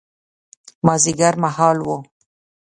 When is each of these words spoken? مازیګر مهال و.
مازیګر 0.85 1.33
مهال 1.43 1.77
و. 1.85 1.87